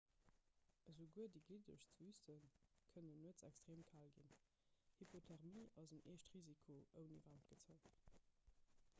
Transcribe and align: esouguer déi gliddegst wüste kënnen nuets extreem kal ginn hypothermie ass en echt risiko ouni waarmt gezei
esouguer 0.91 1.25
déi 1.33 1.41
gliddegst 1.47 1.97
wüste 2.05 2.37
kënnen 2.93 3.19
nuets 3.25 3.45
extreem 3.49 3.83
kal 3.91 4.09
ginn 4.15 4.31
hypothermie 5.01 5.65
ass 5.83 5.93
en 5.97 6.01
echt 6.15 6.31
risiko 6.37 6.79
ouni 7.03 7.21
waarmt 7.27 7.53
gezei 7.53 7.77